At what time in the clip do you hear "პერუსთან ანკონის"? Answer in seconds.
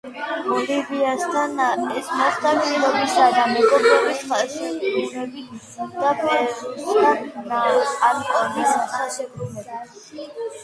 6.21-8.75